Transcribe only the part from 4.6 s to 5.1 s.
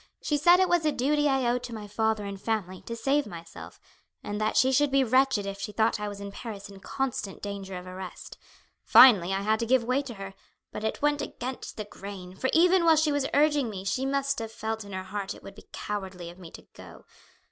should be